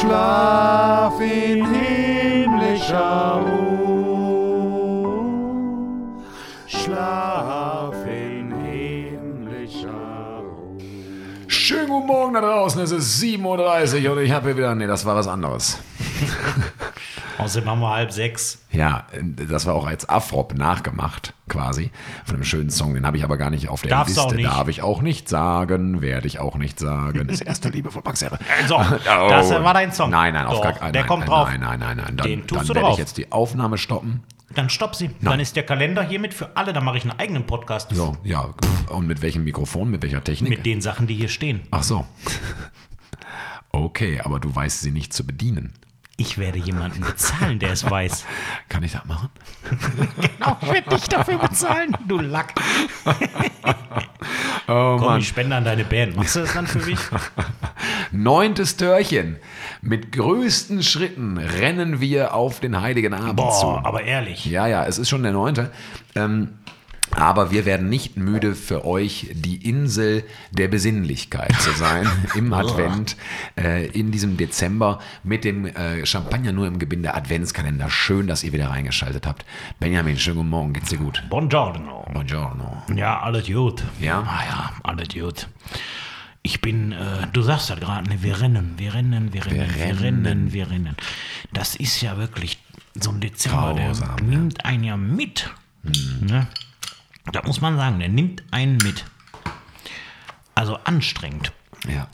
[0.00, 3.90] Schlaf in himmlischer Ruhe.
[6.68, 9.88] Schlaf in himmlischer
[10.38, 10.78] Ruhe.
[11.48, 14.86] Schönen guten Morgen da draußen, es ist 7.30 Uhr und ich habe hier wieder, nee,
[14.86, 15.78] das war was anderes.
[17.38, 18.64] Außerdem haben wir halb sechs.
[18.72, 21.90] Ja, das war auch als Afrop nachgemacht, quasi,
[22.24, 22.94] von einem schönen Song.
[22.94, 24.34] Den habe ich aber gar nicht auf der Darfst du Liste.
[24.34, 24.46] auch nicht.
[24.48, 27.26] Darf ich auch nicht sagen, werde ich auch nicht sagen.
[27.28, 28.38] Das erste Liebe von Max Herre.
[28.66, 30.10] So, das war dein Song.
[30.10, 31.48] Nein, nein, auf Doch, gar keinen der nein, kommt nein, drauf.
[31.48, 32.16] Nein, nein, nein, nein.
[32.16, 32.98] Dann, Den tust dann du werde ich drauf.
[32.98, 34.22] jetzt die Aufnahme stoppen.
[34.54, 35.10] Dann stopp sie.
[35.20, 36.72] Dann ist der Kalender hiermit für alle.
[36.72, 38.48] Dann mache ich einen eigenen Podcast So, ja.
[38.88, 40.48] Und mit welchem Mikrofon, mit welcher Technik?
[40.50, 41.60] mit den Sachen, die hier stehen.
[41.70, 42.04] Ach so.
[43.70, 45.74] Okay, aber du weißt sie nicht zu bedienen.
[46.20, 48.24] Ich werde jemanden bezahlen, der es weiß.
[48.68, 49.30] Kann ich das machen?
[50.20, 52.54] Genau, ich werde dich dafür bezahlen, du Lack.
[54.70, 56.14] Oh Komm, ich spende an deine Band.
[56.14, 56.98] Machst du das dann für mich?
[58.12, 59.36] Neuntes Törchen.
[59.80, 63.66] Mit größten Schritten rennen wir auf den heiligen Abend Boah, zu.
[63.66, 64.44] aber ehrlich.
[64.44, 65.70] Ja, ja, es ist schon der neunte.
[66.14, 66.50] Ähm,
[67.18, 73.16] aber wir werden nicht müde für euch, die Insel der Besinnlichkeit zu sein im Advent,
[73.58, 77.90] äh, in diesem Dezember mit dem äh, Champagner nur im Gebinde Adventskalender.
[77.90, 79.44] Schön, dass ihr wieder reingeschaltet habt.
[79.80, 81.24] Benjamin, schönen guten Morgen, geht's dir gut?
[81.28, 82.06] Buongiorno.
[82.12, 82.84] Buongiorno.
[82.94, 83.82] Ja, alles gut.
[83.98, 84.20] Ja?
[84.20, 85.48] Ah ja, alles gut.
[86.42, 89.84] Ich bin, äh, du sagst das gerade, ne, wir rennen, wir rennen, wir rennen, wir
[89.84, 90.24] rennen.
[90.24, 90.96] rennen, wir rennen.
[91.52, 92.58] Das ist ja wirklich
[92.94, 95.50] so ein Dezember, Grausam, der nimmt einen ja mit.
[96.20, 96.46] Ne?
[97.32, 99.04] Da muss man sagen, der nimmt einen mit.
[100.54, 101.52] Also anstrengend,
[101.86, 102.08] Ja,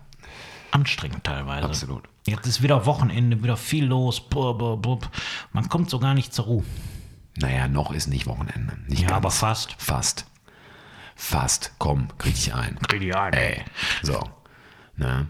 [0.70, 1.64] anstrengend teilweise.
[1.66, 2.04] Absolut.
[2.26, 4.20] Jetzt ist wieder Wochenende, wieder viel los.
[4.28, 5.10] Bub, bub, bub.
[5.52, 6.64] Man kommt so gar nicht zur Ruhe.
[7.36, 8.76] naja, noch ist nicht Wochenende.
[8.86, 9.16] Nicht Ja, ganz.
[9.18, 9.74] aber fast.
[9.78, 10.26] Fast.
[11.16, 11.72] Fast.
[11.78, 12.78] Komm, krieg dich ein.
[12.88, 13.32] Krieg ich ein.
[13.32, 13.62] Ey.
[14.02, 14.28] So.
[14.96, 15.26] Ne?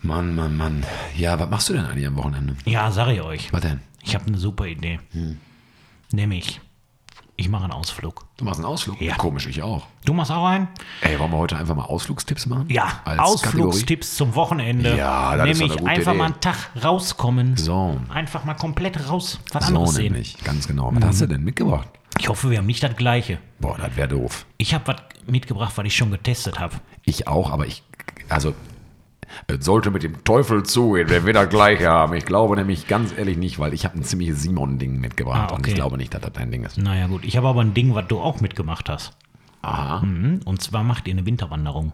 [0.00, 0.84] Mann, Mann, Mann.
[1.16, 2.56] Ja, was machst du denn eigentlich am Wochenende?
[2.66, 3.52] Ja, sag ich euch.
[3.52, 3.80] Was denn?
[4.02, 5.00] Ich habe eine super Idee.
[6.12, 6.60] Nämlich,
[7.36, 8.24] ich mache einen Ausflug.
[8.36, 9.00] Du machst einen Ausflug?
[9.00, 9.16] Ja.
[9.16, 9.86] Komisch, ich auch.
[10.04, 10.68] Du machst auch einen?
[11.00, 12.66] Ey, wollen wir heute einfach mal Ausflugstipps machen?
[12.68, 14.96] Ja, Als Ausflugstipps zum Wochenende.
[14.96, 16.18] Ja, das ist Nämlich eine gute einfach Idee.
[16.18, 17.56] mal einen Tag rauskommen.
[17.56, 18.00] So.
[18.08, 19.40] Einfach mal komplett raus.
[19.52, 19.76] Was Kategorie?
[19.76, 20.44] anderes So sehen.
[20.44, 20.90] ganz genau.
[20.94, 21.88] Was hast du denn mitgebracht?
[22.18, 23.38] Ich hoffe, wir haben nicht das Gleiche.
[23.58, 24.46] Boah, das wäre doof.
[24.56, 24.96] Ich habe was
[25.26, 26.76] mitgebracht, was ich schon getestet habe.
[27.04, 27.82] Ich auch, aber ich,
[28.28, 28.54] also,
[29.46, 32.14] es sollte mit dem Teufel zugehen, wenn wir das Gleiche haben.
[32.14, 35.66] Ich glaube nämlich ganz ehrlich nicht, weil ich habe ein ziemliches Simon-Ding mitgebracht Ah, und
[35.66, 35.80] ich okay.
[35.80, 36.78] glaube nicht, dass das dein Ding ist.
[36.78, 37.24] Naja, gut.
[37.24, 39.12] Ich habe aber ein Ding, was du auch mitgemacht hast.
[39.62, 40.00] Aha.
[40.04, 40.40] Mhm.
[40.44, 41.92] Und zwar macht ihr eine Winterwanderung.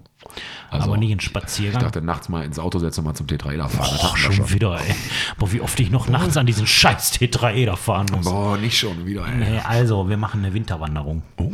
[0.71, 1.81] Also, aber nicht einen Ich Spaziergang.
[1.81, 3.97] dachte, nachts mal ins Auto setzen und mal zum Tetraeder fahren.
[4.01, 4.95] Boah, wir schon wieder, ey.
[5.39, 8.25] Boah, wie oft ich noch nachts an diesen scheiß Tetraeder fahren muss.
[8.27, 9.37] Boah, nicht schon wieder, ey.
[9.37, 11.23] Nee, also, wir machen eine Winterwanderung.
[11.39, 11.53] Oh.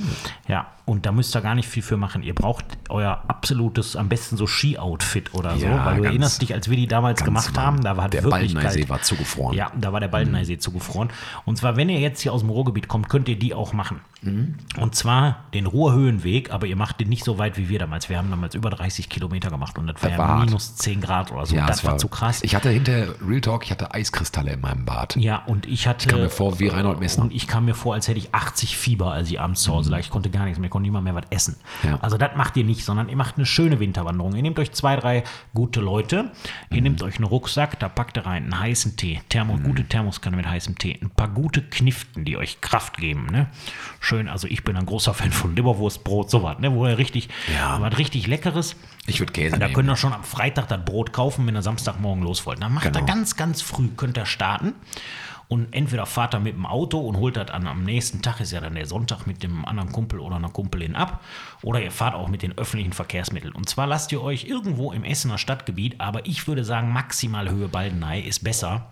[0.49, 2.23] Ja, und da müsst ihr gar nicht viel für machen.
[2.23, 6.43] Ihr braucht euer absolutes, am besten so Ski-Outfit oder so, Ja, weil du ganz- erinnerst
[6.43, 8.89] dich, als wir die damals gemacht haben, da war Der wirklich Baldeneysee kalt.
[8.89, 9.55] war zugefroren.
[9.57, 11.11] Ja, da war der Baldeneysee zugefroren.
[11.45, 14.01] Und zwar, wenn ihr jetzt hier aus dem Ruhrgebiet kommt, könnt ihr die auch machen.
[14.81, 18.09] Und zwar den Ruhrhöhenweg, aber ihr macht den nicht so weit wie wir damals.
[18.09, 20.47] Wir haben damals über 30 Kilometer gemacht und das war Das ja war hart.
[20.47, 21.55] minus 10 Grad oder so.
[21.55, 22.41] Ja, das es war, zu krass.
[22.43, 25.15] Ich hatte hinter Real Talk, ich hatte Eiskristalle in meinem Bad.
[25.17, 26.09] Ja, und ich hatte.
[26.09, 27.25] kam mir vor wie Reinhold Messner.
[27.25, 29.91] Und ich kam mir vor, als hätte ich 80 Fieber, als ich abends zu Hause
[29.91, 30.01] lag.
[30.01, 31.57] Ich konnte gar nichts mehr, nicht mal mehr was essen.
[31.83, 31.89] Mhm.
[31.91, 31.99] Ja.
[32.01, 34.35] Also, das macht ihr nicht, sondern ihr macht eine schöne Winterwanderung.
[34.35, 36.31] Ihr nehmt euch zwei, drei gute Leute,
[36.71, 39.63] ihr nehmt euch einen Rucksack, da packt ihr rein einen heißen Tee, Thermo, Mhm.
[39.65, 43.27] gute Thermoskanne mit heißem Tee, ein paar gute Kniften, die euch Kraft geben.
[43.31, 43.47] Ne?
[44.01, 46.73] Schön, also ich bin ein großer Fan von Leberwurstbrot, sowas, ne?
[46.73, 47.81] wo ihr richtig, Ja.
[47.81, 48.77] was richtig Leckeres.
[49.07, 49.75] Ich würde Käse Da nehmen.
[49.75, 52.61] könnt ihr schon am Freitag das Brot kaufen, wenn ihr Samstagmorgen los wollt.
[52.63, 52.99] Dann macht Genau.
[53.01, 54.75] ihr ganz, ganz früh, könnt ihr starten.
[55.49, 58.53] Und entweder fahrt ihr mit dem Auto und holt das an, am nächsten Tag, ist
[58.53, 61.23] ja dann der Sonntag, mit dem anderen Kumpel oder einer Kumpelin ab.
[61.63, 63.55] Oder ihr fahrt auch mit den öffentlichen Verkehrsmitteln.
[63.55, 67.69] Und zwar lasst ihr euch irgendwo im Essener Stadtgebiet, aber ich würde sagen, maximal Höhe
[67.69, 68.89] Baldenei ist besser.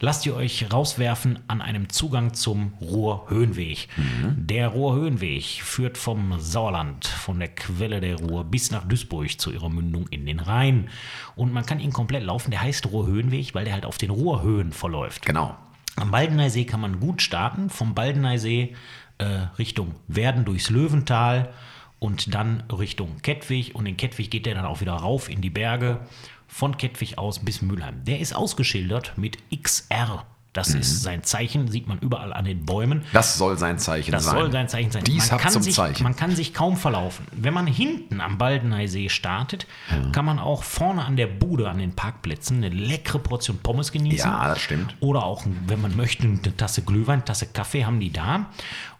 [0.00, 3.88] Lasst ihr euch rauswerfen an einem Zugang zum Ruhrhöhenweg.
[4.36, 9.68] Der Ruhrhöhenweg führt vom Sauerland, von der Quelle der Ruhr bis nach Duisburg zu ihrer
[9.68, 10.88] Mündung in den Rhein.
[11.34, 12.50] Und man kann ihn komplett laufen.
[12.50, 15.24] Der heißt Ruhrhöhenweg, weil der halt auf den Ruhrhöhen verläuft.
[15.24, 15.56] Genau.
[16.00, 17.70] Am Baldeneysee kann man gut starten.
[17.70, 18.74] Vom Baldeneysee
[19.18, 19.24] äh,
[19.58, 21.52] Richtung Werden durchs Löwental
[21.98, 23.74] und dann Richtung Kettwig.
[23.74, 26.00] Und in Kettwig geht der dann auch wieder rauf in die Berge.
[26.48, 28.04] von Kettwig aus bis Mülheim.
[28.04, 30.24] Der ist ausgeschildert mit XR.
[30.54, 30.80] Das Mhm.
[30.80, 33.04] ist sein Zeichen, sieht man überall an den Bäumen.
[33.12, 34.34] Das soll sein Zeichen Das sein.
[34.34, 35.04] soll sein Zeichen sein.
[35.04, 36.02] Dies man, kann zum sich, Zeichen.
[36.02, 37.26] man kann sich kaum verlaufen.
[37.32, 39.66] Wenn man hinten am Baldeneysee startet,
[40.12, 44.30] kann man auch vorne an der Bude, an den Parkplätzen, eine leckere Portion Pommes genießen.
[44.30, 44.96] Ja, das stimmt.
[45.00, 48.46] Oder auch, wenn man möchte, eine Tasse Glühwein, eine Tasse Kaffee haben die da.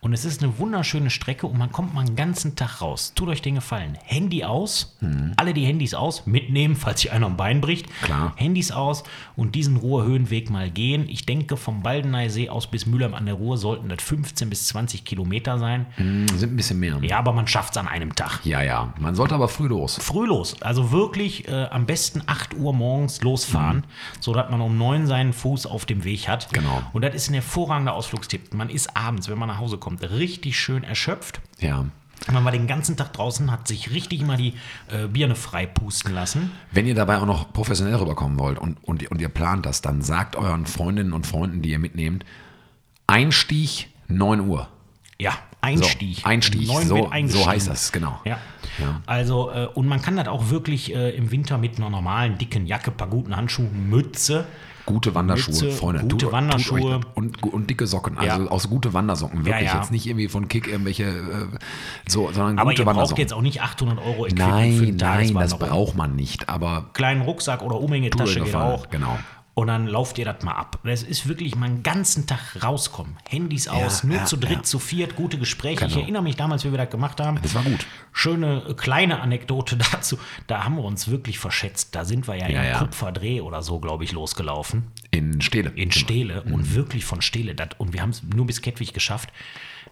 [0.01, 3.13] Und es ist eine wunderschöne Strecke und man kommt mal einen ganzen Tag raus.
[3.17, 3.99] Tut euch den Gefallen.
[4.05, 4.97] Handy aus,
[5.37, 7.87] alle die Handys aus, mitnehmen, falls sich einer am Bein bricht.
[8.03, 8.33] Klar.
[8.37, 9.03] Handys aus
[9.35, 11.09] und diesen Ruhrhöhenweg mal gehen.
[11.09, 15.05] Ich denke, vom Baldeneysee aus bis Mülheim an der Ruhr sollten das 15 bis 20
[15.05, 15.87] Kilometer sein.
[15.97, 16.99] Sind ein bisschen mehr.
[17.03, 18.45] Ja, aber man schafft es an einem Tag.
[18.45, 18.93] Ja, ja.
[19.01, 19.99] Man sollte aber früh los.
[20.01, 23.85] Früh los, also wirklich äh, am besten 8 Uhr morgens losfahren,
[24.21, 26.53] sodass man um 9 seinen Fuß auf dem Weg hat.
[26.53, 26.83] Genau.
[26.93, 28.55] Und das ist ein hervorragender Ausflugstipp.
[28.55, 31.41] Man ist abends, wenn man nach Hause kommt, richtig schön erschöpft.
[31.61, 31.87] Ja.
[32.33, 34.55] Man war den ganzen Tag draußen, hat sich richtig mal die
[34.89, 36.51] äh, Birne frei pusten lassen.
[36.73, 40.03] Wenn ihr dabei auch noch professionell rüberkommen wollt und, und, und ihr plant das, dann
[40.03, 42.25] sagt euren Freundinnen und Freunden, die ihr mitnehmt,
[43.07, 44.69] Einstieg 9 Uhr.
[45.21, 46.19] Ja, Einstieg.
[46.19, 48.21] So, Einstieg, so- so heißt das, genau.
[48.25, 48.39] Ja.
[48.79, 49.01] Ja.
[49.07, 52.67] Also, äh, und man kann das auch wirklich äh, im Winter mit einer normalen, dicken
[52.67, 54.47] Jacke, paar guten Handschuhen, Mütze.
[54.89, 56.03] Gute Wanderschuhe, Mütze, Freunde.
[56.03, 56.81] gute tut, Wanderschuhe.
[57.01, 58.51] Tut und, und dicke Socken, also Ja.
[58.51, 59.45] aus gute Wandersocken.
[59.45, 59.81] Wirklich Ja, ja.
[59.81, 61.59] jetzt nicht irgendwie von Kick irgendwelche, äh,
[62.09, 63.21] so, sondern Aber gute ihr braucht Wandersocken.
[63.21, 67.63] jetzt auch nicht 800 Euro Equipment nein, nein, das braucht man nicht, aber Kleinen Rucksack
[67.63, 68.89] oder Umhängetasche geht auch.
[68.91, 69.19] genau.
[69.59, 70.79] Und dann lauft ihr das mal ab.
[70.85, 73.17] Das ist wirklich mal einen ganzen Tag rauskommen.
[73.29, 74.63] Handys aus, nur ja, zu dritt, ja.
[74.63, 75.85] zu viert, gute Gespräche.
[75.87, 76.03] Ich Genau.
[76.03, 77.41] erinnere mich damals, wie wir das gemacht haben.
[77.43, 77.85] das war gut.
[78.13, 80.17] Schöne äh, kleine Anekdote dazu.
[80.47, 81.93] Da haben wir uns wirklich verschätzt.
[81.97, 82.79] Da sind wir ja, Ja, in ja.
[82.79, 84.93] Kupferdreh oder so, glaube ich, losgelaufen.
[85.11, 85.71] In Stele.
[85.75, 86.55] In Stele Mhm.
[86.55, 87.57] und wirklich von Stele.
[87.57, 89.31] Dat, und wir haben es nur bis Kettwig geschafft.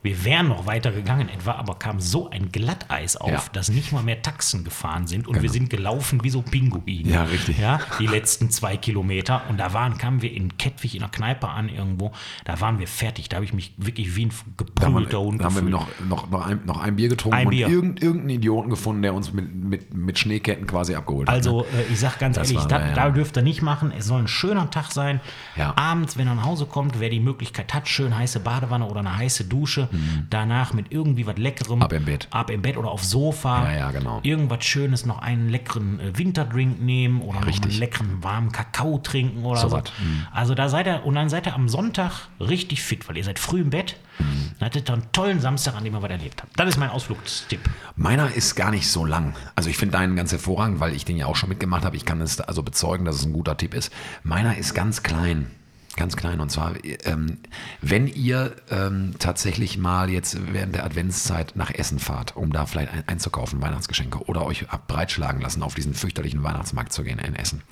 [0.02, 3.42] Wir wären noch weiter gegangen etwa, aber kam so ein Glatteis auf, Ja.
[3.54, 7.08] dass nicht mal mehr Taxen gefahren sind und wir sind gelaufen wie so Pinguine.
[7.10, 7.58] Ja, richtig.
[7.58, 9.42] Ja, die letzten zwei Kilometer.
[9.48, 12.12] Und da waren, kamen wir in Kettwig in einer Kneipe an irgendwo.
[12.44, 13.28] Da waren wir fertig.
[13.28, 15.72] Da habe ich mich wirklich wie ein geprügelter Hund da haben wir gefühlt.
[15.72, 17.68] noch, noch, noch, ein, noch ein Bier getrunken Ein und Bier.
[17.68, 21.34] Irgend, irgendeinen Idioten gefunden, der uns mit, mit, mit Schneeketten quasi abgeholt hat.
[21.34, 21.38] ne?
[21.38, 23.92] Also, äh, ich sag ganz Das ehrlich, da, ja, da dürft ihr nicht machen.
[23.96, 25.20] Es soll ein schöner Tag sein.
[25.56, 25.74] Ja.
[25.76, 29.16] Abends, wenn er nach Hause kommt, wer die Möglichkeit hat, schön heiße Badewanne oder eine
[29.16, 29.88] heiße Dusche.
[30.30, 31.78] Danach mit irgendwie was Leckerem.
[31.78, 31.82] Mhm.
[31.82, 32.28] Ab im Bett.
[32.30, 33.70] Ab im Bett oder aufs Sofa.
[33.70, 34.20] Ja, ja, genau.
[34.22, 37.72] Irgendwas Schönes, noch einen leckeren äh, Winterdrink nehmen oder noch Richtig.
[37.72, 39.76] einen leckeren warmen Kakao trinken oder So so.
[39.76, 39.84] was.
[39.98, 40.26] Mhm.
[40.32, 43.38] Also da seid ihr, und dann seid ihr am Sonntag richtig fit, weil ihr seid
[43.38, 43.96] früh im Bett.
[44.18, 44.52] Mhm.
[44.58, 46.58] Dann hattet ihr einen tollen Samstag, an dem ihr was erlebt habt.
[46.58, 47.60] Das ist mein Ausflugstipp.
[47.96, 49.34] Meiner ist gar nicht so lang.
[49.54, 51.96] Also ich finde deinen ganz hervorragend, weil ich den ja auch schon mitgemacht habe.
[51.96, 53.92] Ich kann es also bezeugen, dass es ein guter Tipp ist.
[54.22, 55.50] Meiner ist ganz klein.
[55.96, 56.40] Ganz klein.
[56.40, 57.38] Und zwar, ähm,
[57.80, 62.92] wenn ihr ähm, tatsächlich mal jetzt während der Adventszeit nach Essen fahrt, um da vielleicht
[62.92, 67.62] ein, einzukaufen, Weihnachtsgeschenke, oder euch breitschlagen lassen, auf diesen fürchterlichen Weihnachtsmarkt zu gehen in Essen,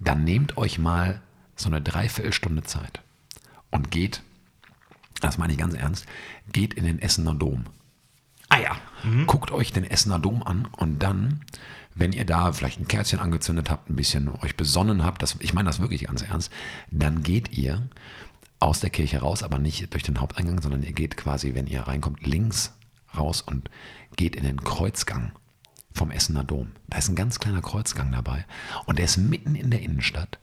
[0.00, 1.20] dann nehmt euch mal
[1.54, 3.02] so eine Dreiviertelstunde Zeit
[3.70, 4.22] und geht,
[5.20, 6.06] das meine ich ganz ernst,
[6.52, 7.66] geht in den Essener Dom.
[8.48, 8.76] Ah ja.
[9.26, 11.40] Guckt euch den Essener Dom an und dann,
[11.94, 15.54] wenn ihr da vielleicht ein Kerzchen angezündet habt, ein bisschen euch besonnen habt, das, ich
[15.54, 16.50] meine das wirklich ganz ernst,
[16.90, 17.88] dann geht ihr
[18.58, 21.82] aus der Kirche raus, aber nicht durch den Haupteingang, sondern ihr geht quasi, wenn ihr
[21.82, 22.74] reinkommt, links
[23.16, 23.70] raus und
[24.16, 25.32] geht in den Kreuzgang
[25.92, 26.72] vom Essener Dom.
[26.88, 28.44] Da ist ein ganz kleiner Kreuzgang dabei
[28.86, 30.38] und der ist mitten in der Innenstadt.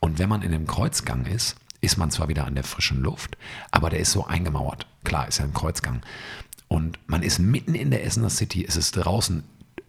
[0.00, 3.36] Und wenn man in dem Kreuzgang ist, ist man zwar wieder an der frischen Luft,
[3.70, 4.86] aber der ist so eingemauert.
[5.04, 6.02] Klar, ist ja ein Kreuzgang.
[6.68, 9.44] Und man ist mitten in der Essener City, es ist draußen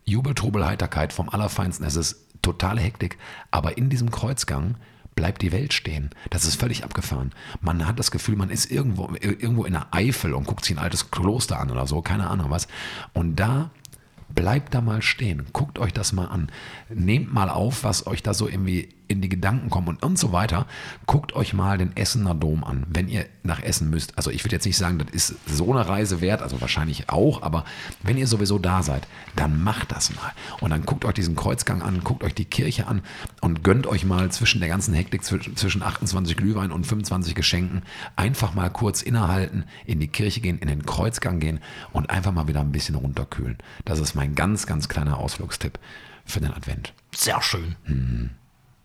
[0.06, 3.18] Jubel, Trubel, Heiterkeit vom Allerfeinsten, es ist totale Hektik,
[3.52, 4.76] aber in diesem Kreuzgang
[5.16, 6.10] bleibt die Welt stehen.
[6.30, 7.34] Das ist völlig abgefahren.
[7.60, 10.84] Man hat das Gefühl, man ist irgendwo, irgendwo in der Eifel und guckt sich ein
[10.84, 12.68] altes Kloster an oder so, keine Ahnung was.
[13.14, 13.70] Und da
[14.36, 16.52] bleibt da mal stehen, guckt euch das mal an,
[16.90, 20.32] nehmt mal auf, was euch da so irgendwie in die Gedanken kommt und, und so
[20.32, 20.66] weiter.
[21.06, 24.18] Guckt euch mal den Essener Dom an, wenn ihr nach Essen müsst.
[24.18, 27.42] Also ich würde jetzt nicht sagen, das ist so eine Reise wert, also wahrscheinlich auch,
[27.42, 27.66] aber
[28.04, 30.32] wenn ihr sowieso da seid, dann macht das mal.
[30.60, 33.02] Und dann guckt euch diesen Kreuzgang an, guckt euch die Kirche an
[33.42, 37.82] und gönnt euch mal zwischen der ganzen Hektik, zwischen, zwischen 28 Glühwein und 25 Geschenken,
[38.16, 41.60] einfach mal kurz innehalten, in die Kirche gehen, in den Kreuzgang gehen
[41.92, 43.58] und einfach mal wieder ein bisschen runterkühlen.
[43.86, 45.80] Das ist mein ganz, ganz kleiner Ausflugstipp
[46.26, 46.94] für den Advent.
[47.14, 47.76] Sehr schön.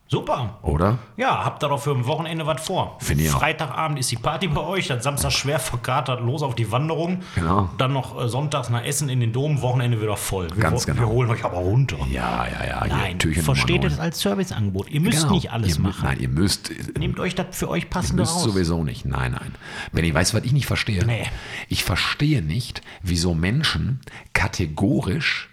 [0.08, 0.58] Super.
[0.62, 0.98] Oder?
[1.16, 2.96] Ja, habt ihr doch für ein Wochenende was vor.
[3.00, 3.40] Finde ich auch.
[3.40, 7.22] Freitagabend ist die Party bei euch, dann Samstag schwer verkatert, los auf die Wanderung.
[7.34, 7.70] Genau.
[7.76, 10.48] Dann noch äh, sonntags nach Essen in den Dom, Wochenende wieder voll.
[10.54, 11.00] Wir, Ganz genau.
[11.00, 11.96] Wir holen euch aber runter.
[12.08, 12.86] Ja, ja, ja.
[12.86, 14.88] Nein, Türchen versteht es als Serviceangebot.
[14.90, 15.34] Ihr müsst Genau.
[15.34, 16.04] nicht alles ihr machen.
[16.04, 16.70] Nein, ihr müsst.
[16.96, 18.44] Nehmt euch das für euch Ihr passende müsst raus.
[18.44, 19.06] sowieso nicht.
[19.06, 19.54] Nein, nein.
[19.90, 21.04] Wenn ich weiß, was ich nicht verstehe.
[21.04, 21.26] Nee.
[21.68, 24.00] Ich verstehe nicht, wieso Menschen
[24.34, 25.48] kategorisch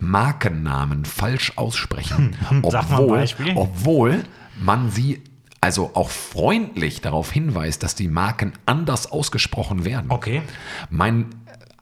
[0.00, 3.24] Markennamen falsch aussprechen, mal ein obwohl,
[3.54, 4.24] obwohl
[4.60, 5.22] man sie
[5.60, 10.10] also auch freundlich darauf hinweist, dass die Marken anders ausgesprochen werden.
[10.10, 10.42] Okay.
[10.90, 11.26] Mein,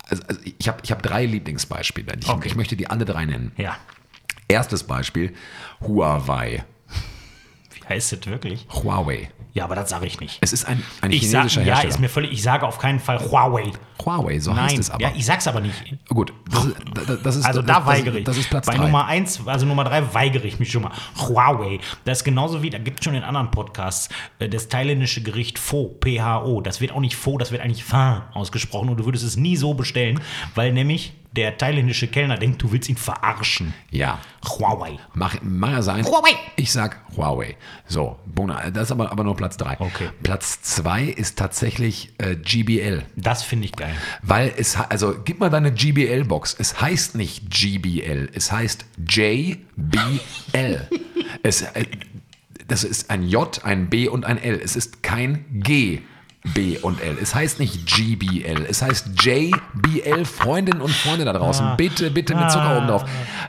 [0.08, 2.14] also also ich habe ich hab drei Lieblingsbeispiele.
[2.20, 2.48] Ich, Okay.
[2.48, 3.52] ich möchte die alle drei nennen.
[3.56, 3.76] Ja.
[4.48, 5.34] Erstes Beispiel,
[5.80, 6.64] Huawei.
[7.88, 8.66] Heißt das wirklich?
[8.72, 9.30] Huawei.
[9.52, 10.38] Ja, aber das sage ich nicht.
[10.40, 11.90] Es ist ein, ein Ich sag, chinesischer ja, Hersteller.
[11.94, 13.70] ist mir völlig, ich sage auf keinen Fall Huawei.
[14.04, 15.02] Huawei, so heißt Nein, es aber.
[15.02, 15.74] ja, ich sag's aber nicht.
[16.08, 16.76] Gut, das ist,
[17.24, 18.24] das ist, Also da das, weigere ich.
[18.24, 18.82] Das ist Platz Bei drei.
[18.86, 20.90] Nummer 1, also Nummer 3 weigere ich mich schon mal.
[21.20, 21.78] Huawei.
[22.04, 24.08] Das ist genauso wie, da gibt es schon in anderen Podcasts,
[24.40, 26.60] äh, das thailändische Gericht Pho, P-H-O.
[26.60, 29.56] Das wird auch nicht Pho, das wird eigentlich Pho ausgesprochen und du würdest es nie
[29.56, 30.20] so bestellen,
[30.56, 33.74] weil nämlich der thailändische Kellner denkt, du willst ihn verarschen.
[33.90, 34.98] Ja, Huawei.
[35.14, 36.04] mach, mach er sein.
[36.04, 36.30] Huawei.
[36.56, 37.56] Ich sag Huawei.
[37.86, 39.76] So, Bona, das ist aber, aber nur Platz drei.
[39.78, 40.10] Okay.
[40.22, 43.02] Platz zwei ist tatsächlich äh, GBL.
[43.16, 43.94] Das finde ich geil.
[44.22, 46.56] Weil es, also gib mal deine GBL-Box.
[46.58, 50.88] Es heißt nicht GBL, es heißt JBL.
[51.42, 51.86] es, äh,
[52.68, 54.60] das ist ein J, ein B und ein L.
[54.62, 56.00] Es ist kein G.
[56.52, 57.16] B und L.
[57.20, 60.26] Es heißt nicht GBL, es heißt JBL.
[60.26, 63.04] Freundinnen und Freunde da draußen, bitte, bitte mit Zucker oben drauf.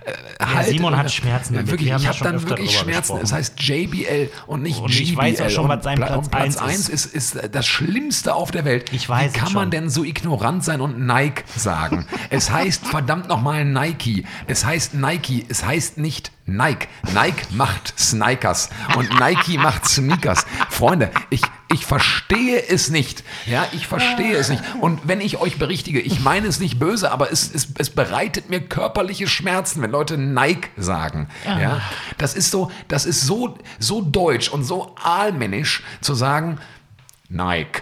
[0.06, 1.70] Äh, halt- Simon hat Schmerzen damit.
[1.72, 3.00] Wirklich, Wir ich habe schon dann wirklich Schmerzen.
[3.02, 3.22] gesprochen.
[3.24, 5.04] Es heißt JBL und nicht Und GBL.
[5.04, 8.34] ich weiß auch schon, was sein Pla- Platz Platz eins 1 ist, ist das Schlimmste
[8.34, 8.92] auf der Welt.
[8.94, 9.72] Ich weiß Wie kann es man schon.
[9.72, 12.08] denn so ignorant sein und Nike sagen?
[12.30, 14.26] es heißt verdammt nochmal Nike.
[14.48, 15.46] Es heißt Nike.
[15.50, 16.88] Es heißt nicht Nike.
[17.14, 20.46] Nike macht Snikers und Nike macht Sneakers.
[20.70, 21.42] Freunde, ich,
[21.74, 23.24] ich verstehe es nicht.
[23.48, 24.62] Ja, ich verstehe es nicht.
[24.80, 28.50] Und wenn ich euch berichtige, ich meine es nicht böse, aber es, es, es bereitet
[28.52, 31.30] mir körperliche Schmerzen, wenn Leute Nike sagen.
[31.46, 31.82] Ja,
[32.20, 36.60] das ist so, das ist so, so deutsch und so aalmännisch zu sagen,
[37.28, 37.82] Nike.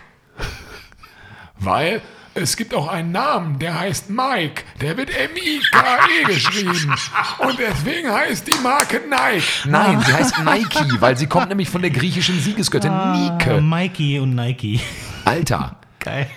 [1.58, 2.02] Weil
[2.36, 4.64] es gibt auch einen Namen, der heißt Mike.
[4.82, 6.96] Der wird M-I-K-E geschrieben.
[7.40, 9.44] Und deswegen heißt die Marke Nike.
[9.66, 13.62] Nein, sie heißt Nike, weil sie kommt nämlich von der griechischen Siegesgöttin Äh, Nike.
[13.62, 14.80] Mikey und Nike.
[15.26, 15.78] Alter.
[16.00, 16.28] Geil.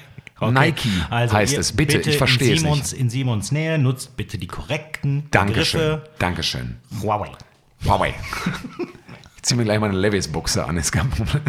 [0.41, 1.73] Nike heißt ihr es.
[1.73, 5.81] Bitte, ich verstehe es Simons, In Simons Nähe nutzt bitte die korrekten Dankeschön.
[5.81, 6.11] Begriffe.
[6.19, 6.76] Dankeschön.
[7.03, 7.31] Huawei.
[7.85, 8.15] Huawei.
[9.47, 10.76] Ich ziehe mir gleich meine Levis-Buchse an.
[10.76, 11.41] Ist kein Problem.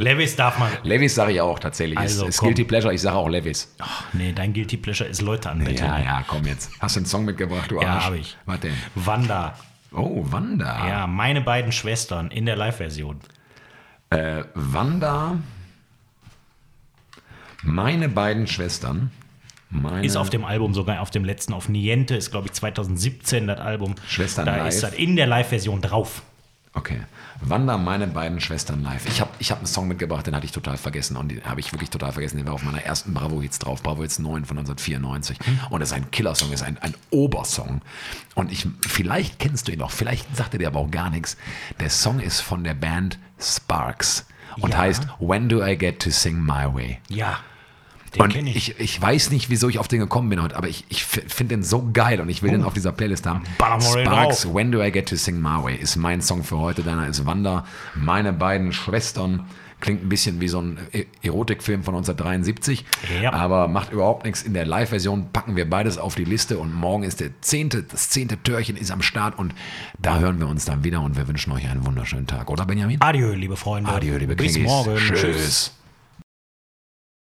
[0.00, 0.68] Levis darf man.
[0.82, 1.96] Levis sage ich auch tatsächlich.
[1.96, 2.40] Also, ist, ist.
[2.40, 3.72] Guilty Pleasure, ich sage auch Levis.
[3.78, 5.78] Ach, nee, dein Guilty Pleasure ist Leute anbetteln.
[5.88, 6.72] Ja, ja, komm jetzt.
[6.80, 8.04] Hast du einen Song mitgebracht, du Ja, Arsch?
[8.06, 8.36] hab ich.
[8.46, 8.74] Was denn?
[8.96, 9.54] Wanda.
[9.92, 10.88] Oh, Wanda.
[10.88, 13.20] Ja, meine beiden Schwestern in der Live-Version.
[14.10, 15.36] Äh, Wanda,
[17.62, 19.12] meine beiden Schwestern,
[19.70, 23.46] meine, Ist auf dem Album sogar, auf dem letzten, auf Niente, ist glaube ich 2017
[23.46, 23.94] das Album.
[24.08, 24.68] Schwestern Da live.
[24.74, 26.22] ist das in der Live-Version drauf.
[26.76, 27.00] Okay,
[27.40, 29.06] Wanda, meine beiden Schwestern live.
[29.06, 31.60] Ich habe ich hab einen Song mitgebracht, den hatte ich total vergessen und den habe
[31.60, 32.36] ich wirklich total vergessen.
[32.38, 35.38] Der war auf meiner ersten Bravo-Hits drauf, Bravo-Hits 9 von 1994
[35.70, 37.82] und es ist ein Killer-Song, ist ein, ein Obersong
[38.34, 41.36] und ich, vielleicht kennst du ihn auch, vielleicht sagt er dir aber auch gar nichts.
[41.80, 44.26] Der Song ist von der Band Sparks
[44.60, 44.78] und Ja.
[44.78, 47.00] heißt When Do I Get to Sing My Way?
[47.08, 47.40] Ja.
[48.14, 48.56] Den Und ich.
[48.56, 48.80] ich.
[48.80, 51.62] Ich, weiß nicht, wieso ich auf den gekommen bin heute, aber ich, ich finde den
[51.62, 53.42] so geil und ich will den auf dieser Playlist haben.
[53.56, 54.52] Sparks.
[54.54, 56.82] When Do I Get to Sing My Way ist mein Song für heute.
[56.82, 57.64] Deiner ist Wanda.
[57.94, 59.44] Meine beiden Schwestern.
[59.78, 62.86] Klingt ein bisschen wie so ein E- Erotikfilm von 1973,
[63.22, 63.34] Ja.
[63.34, 64.42] aber macht überhaupt nichts.
[64.42, 68.08] In der Live-Version packen wir beides auf die Liste und morgen ist der zehnte, das
[68.08, 69.52] zehnte Türchen ist am Start und
[69.98, 73.02] da hören wir uns dann wieder und wir wünschen euch einen wunderschönen Tag, oder Benjamin?
[73.02, 73.90] Adieu, liebe Freunde.
[73.90, 74.66] Adieu, liebe Bis Kringis.
[74.66, 74.96] morgen.
[74.96, 75.72] Tschüss.